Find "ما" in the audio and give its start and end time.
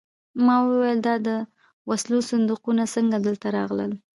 0.45-0.55